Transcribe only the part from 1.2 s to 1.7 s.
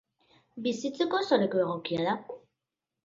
oso leku